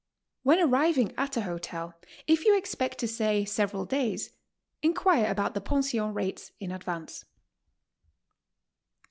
When 0.41 0.57
ar 0.59 0.65
riving 0.65 1.13
at 1.15 1.37
a 1.37 1.41
hotel, 1.41 1.93
if 2.25 2.43
you 2.43 2.57
expect 2.57 2.97
to 2.97 3.07
stay 3.07 3.45
several 3.45 3.85
days, 3.85 4.31
inquire 4.81 5.29
about 5.29 5.53
the 5.53 5.61
pension 5.61 6.11
rates 6.15 6.51
in 6.59 6.71
advance. 6.71 7.23